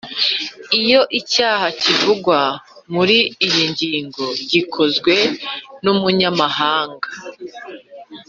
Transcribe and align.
iyo 0.79 1.01
icyaha 1.19 1.65
kivugwa 1.81 2.39
muri 2.93 3.17
iyi 3.47 3.63
ngingo 3.71 4.25
gikozwe 4.51 5.13
n’umunyamahanga, 5.83 7.09